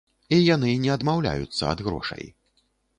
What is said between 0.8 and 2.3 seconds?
не адмаўляюцца ад грошай.